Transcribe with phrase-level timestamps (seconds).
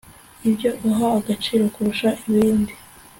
[0.49, 2.73] ibyo uha agaciro kurusha ibindi